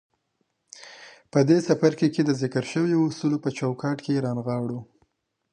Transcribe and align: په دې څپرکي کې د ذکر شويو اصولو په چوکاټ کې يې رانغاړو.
په 1.31 1.39
دې 1.47 1.57
څپرکي 1.65 2.07
کې 2.15 2.21
د 2.25 2.31
ذکر 2.41 2.63
شويو 2.71 3.07
اصولو 3.09 3.37
په 3.43 3.49
چوکاټ 3.57 3.97
کې 4.05 4.11
يې 4.15 4.23
رانغاړو. 4.25 4.79